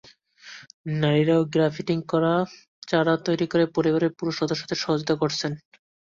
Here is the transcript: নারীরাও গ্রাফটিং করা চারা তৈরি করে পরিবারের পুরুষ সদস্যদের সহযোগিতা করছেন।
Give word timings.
নারীরাও 1.01 1.41
গ্রাফটিং 1.53 1.97
করা 2.11 2.33
চারা 2.87 3.13
তৈরি 3.25 3.45
করে 3.47 3.65
পরিবারের 3.75 4.11
পুরুষ 4.17 4.35
সদস্যদের 4.41 4.81
সহযোগিতা 4.83 5.15
করছেন। 5.21 5.51